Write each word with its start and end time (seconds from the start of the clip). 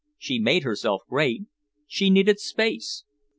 She 0.17 0.39
made 0.39 0.63
herself 0.63 1.03
great. 1.07 1.43
She 1.85 2.09
needed 2.09 2.39
space." 2.39 3.03